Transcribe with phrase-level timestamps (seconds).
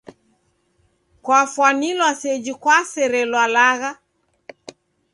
[1.23, 3.91] Kwafwanilwa seji kwaserelwa lagha.